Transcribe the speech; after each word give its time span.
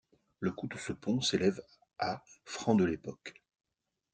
Le 0.39 0.51
coût 0.51 0.67
de 0.67 0.79
ce 0.79 0.93
pont 0.93 1.21
s'élève 1.21 1.61
à 1.99 2.23
francs 2.43 2.75
de 2.79 2.83
l'époque. 2.85 3.35